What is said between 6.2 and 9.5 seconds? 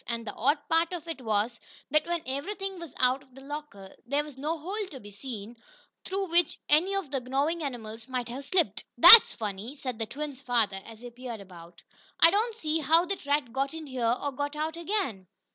which any of the gnawing animals might have slipped. "That's